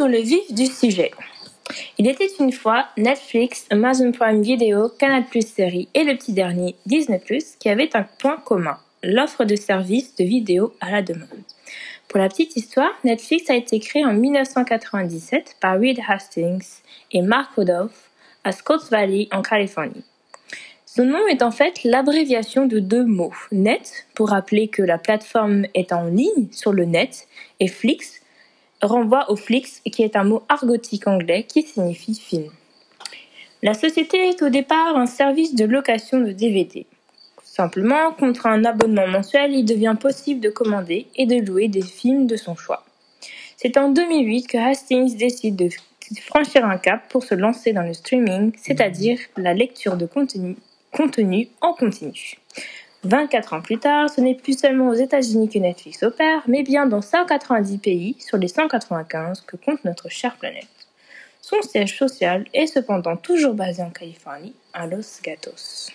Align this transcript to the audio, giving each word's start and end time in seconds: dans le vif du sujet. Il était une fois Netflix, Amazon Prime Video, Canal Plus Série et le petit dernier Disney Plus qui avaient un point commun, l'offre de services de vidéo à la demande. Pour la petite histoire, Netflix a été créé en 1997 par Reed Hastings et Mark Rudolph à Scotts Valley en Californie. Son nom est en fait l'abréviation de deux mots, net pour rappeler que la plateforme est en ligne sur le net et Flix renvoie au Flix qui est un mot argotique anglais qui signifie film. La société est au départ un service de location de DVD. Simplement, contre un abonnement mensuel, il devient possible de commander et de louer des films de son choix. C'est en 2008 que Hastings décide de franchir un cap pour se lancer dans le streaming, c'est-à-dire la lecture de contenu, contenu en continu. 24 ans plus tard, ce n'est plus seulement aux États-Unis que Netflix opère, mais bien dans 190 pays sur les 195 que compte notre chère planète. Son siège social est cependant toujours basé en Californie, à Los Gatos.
dans 0.00 0.08
le 0.08 0.18
vif 0.18 0.50
du 0.54 0.64
sujet. 0.64 1.10
Il 1.98 2.08
était 2.08 2.30
une 2.40 2.52
fois 2.52 2.86
Netflix, 2.96 3.66
Amazon 3.68 4.12
Prime 4.12 4.40
Video, 4.40 4.88
Canal 4.88 5.26
Plus 5.26 5.46
Série 5.46 5.90
et 5.92 6.04
le 6.04 6.16
petit 6.16 6.32
dernier 6.32 6.74
Disney 6.86 7.18
Plus 7.18 7.56
qui 7.58 7.68
avaient 7.68 7.94
un 7.94 8.06
point 8.18 8.38
commun, 8.38 8.78
l'offre 9.02 9.44
de 9.44 9.56
services 9.56 10.16
de 10.16 10.24
vidéo 10.24 10.72
à 10.80 10.90
la 10.90 11.02
demande. 11.02 11.28
Pour 12.08 12.18
la 12.18 12.30
petite 12.30 12.56
histoire, 12.56 12.90
Netflix 13.04 13.50
a 13.50 13.56
été 13.56 13.78
créé 13.78 14.02
en 14.02 14.14
1997 14.14 15.56
par 15.60 15.78
Reed 15.78 16.00
Hastings 16.08 16.80
et 17.12 17.20
Mark 17.20 17.50
Rudolph 17.56 18.08
à 18.42 18.52
Scotts 18.52 18.90
Valley 18.90 19.28
en 19.32 19.42
Californie. 19.42 20.04
Son 20.86 21.04
nom 21.04 21.26
est 21.26 21.42
en 21.42 21.50
fait 21.50 21.84
l'abréviation 21.84 22.64
de 22.64 22.78
deux 22.78 23.04
mots, 23.04 23.34
net 23.52 24.06
pour 24.14 24.30
rappeler 24.30 24.68
que 24.68 24.82
la 24.82 24.96
plateforme 24.96 25.66
est 25.74 25.92
en 25.92 26.04
ligne 26.04 26.48
sur 26.52 26.72
le 26.72 26.86
net 26.86 27.28
et 27.60 27.68
Flix 27.68 28.20
renvoie 28.82 29.30
au 29.30 29.36
Flix 29.36 29.80
qui 29.90 30.02
est 30.02 30.16
un 30.16 30.24
mot 30.24 30.42
argotique 30.48 31.06
anglais 31.06 31.44
qui 31.44 31.62
signifie 31.62 32.14
film. 32.14 32.50
La 33.62 33.74
société 33.74 34.28
est 34.28 34.42
au 34.42 34.48
départ 34.48 34.96
un 34.96 35.06
service 35.06 35.54
de 35.54 35.66
location 35.66 36.20
de 36.20 36.32
DVD. 36.32 36.86
Simplement, 37.42 38.12
contre 38.12 38.46
un 38.46 38.64
abonnement 38.64 39.06
mensuel, 39.06 39.52
il 39.52 39.64
devient 39.64 39.96
possible 40.00 40.40
de 40.40 40.48
commander 40.48 41.06
et 41.16 41.26
de 41.26 41.44
louer 41.44 41.68
des 41.68 41.82
films 41.82 42.26
de 42.26 42.36
son 42.36 42.56
choix. 42.56 42.84
C'est 43.56 43.76
en 43.76 43.90
2008 43.90 44.46
que 44.46 44.56
Hastings 44.56 45.16
décide 45.16 45.56
de 45.56 45.68
franchir 46.22 46.64
un 46.64 46.78
cap 46.78 47.08
pour 47.10 47.22
se 47.22 47.34
lancer 47.34 47.72
dans 47.74 47.82
le 47.82 47.92
streaming, 47.92 48.52
c'est-à-dire 48.56 49.18
la 49.36 49.52
lecture 49.52 49.96
de 49.96 50.06
contenu, 50.06 50.56
contenu 50.90 51.48
en 51.60 51.74
continu. 51.74 52.38
24 53.04 53.54
ans 53.54 53.62
plus 53.62 53.78
tard, 53.78 54.10
ce 54.10 54.20
n'est 54.20 54.34
plus 54.34 54.58
seulement 54.58 54.88
aux 54.88 54.94
États-Unis 54.94 55.48
que 55.48 55.58
Netflix 55.58 56.02
opère, 56.02 56.42
mais 56.46 56.62
bien 56.62 56.86
dans 56.86 57.00
190 57.00 57.78
pays 57.78 58.16
sur 58.18 58.36
les 58.36 58.48
195 58.48 59.40
que 59.42 59.56
compte 59.56 59.82
notre 59.84 60.10
chère 60.10 60.36
planète. 60.36 60.68
Son 61.40 61.62
siège 61.62 61.96
social 61.96 62.44
est 62.52 62.66
cependant 62.66 63.16
toujours 63.16 63.54
basé 63.54 63.82
en 63.82 63.90
Californie, 63.90 64.54
à 64.74 64.86
Los 64.86 65.20
Gatos. 65.22 65.90